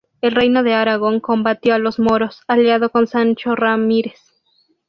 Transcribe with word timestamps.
En 0.23 0.29
el 0.29 0.35
Reino 0.35 0.63
de 0.63 0.73
Aragón 0.73 1.19
combatió 1.19 1.75
a 1.75 1.77
los 1.77 1.99
Moros, 1.99 2.41
aliado 2.47 2.89
con 2.89 3.05
Sancho 3.05 3.53
Ramírez. 3.55 4.19